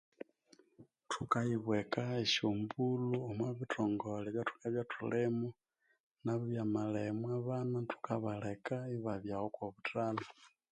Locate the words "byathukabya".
4.33-4.83